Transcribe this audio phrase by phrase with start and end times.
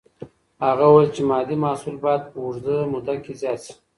[0.65, 3.73] هغه وویل چی مادي محصول باید په اوږده موده کي زیات سي.